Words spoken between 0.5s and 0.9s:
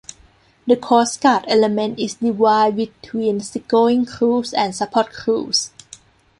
The